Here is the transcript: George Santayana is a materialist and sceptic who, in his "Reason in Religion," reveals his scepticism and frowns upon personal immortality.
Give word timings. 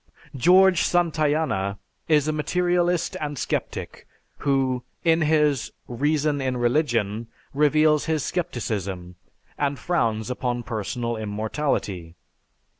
George 0.35 0.81
Santayana 0.81 1.77
is 2.07 2.27
a 2.27 2.31
materialist 2.33 3.15
and 3.21 3.37
sceptic 3.37 4.07
who, 4.39 4.81
in 5.03 5.21
his 5.21 5.71
"Reason 5.87 6.41
in 6.41 6.57
Religion," 6.57 7.27
reveals 7.53 8.05
his 8.05 8.23
scepticism 8.23 9.15
and 9.59 9.77
frowns 9.77 10.31
upon 10.31 10.63
personal 10.63 11.17
immortality. 11.17 12.15